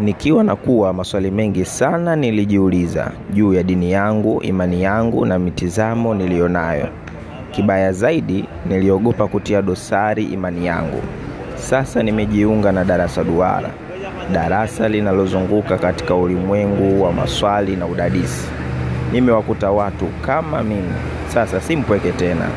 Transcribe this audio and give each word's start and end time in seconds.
Nikiwa 0.00 0.44
na 0.44 0.56
kuwa 0.56 0.92
maswali 0.92 1.30
mengi 1.30 1.64
sana 1.64 2.16
nilijiuliza 2.16 3.10
juu 3.32 3.54
ya 3.54 3.62
dini 3.62 3.92
yangu, 3.92 4.42
imani 4.42 4.82
yangu 4.82 5.26
na 5.26 5.38
mitizamo 5.38 6.14
niliyonayo 6.14 6.88
Kibaya 7.50 7.92
zaidi 7.92 8.44
niliogopa 8.68 9.26
kutia 9.28 9.62
dosari 9.62 10.24
imani 10.24 10.66
yangu. 10.66 11.02
Sasa 11.54 12.02
nimejiunga 12.02 12.72
na 12.72 12.84
darasa 12.84 13.24
duara. 13.24 13.70
Darasa 14.32 14.88
linalozunguka 14.88 15.78
katika 15.78 16.14
ulimwengu 16.14 17.02
wa 17.02 17.12
maswali 17.12 17.76
na 17.76 17.86
udadisi. 17.86 18.48
Nimewakuta 19.12 19.70
watu 19.70 20.06
kama 20.26 20.62
mimi. 20.62 20.94
Sasa 21.28 21.60
si 21.60 21.76
mpweke 21.76 22.12
tena. 22.12 22.48